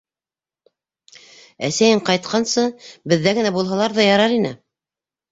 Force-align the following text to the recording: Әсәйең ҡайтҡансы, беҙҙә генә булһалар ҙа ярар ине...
Әсәйең 1.67 1.99
ҡайтҡансы, 2.07 2.63
беҙҙә 3.13 3.33
генә 3.41 3.51
булһалар 3.59 3.95
ҙа 3.99 4.07
ярар 4.07 4.33
ине... 4.39 4.55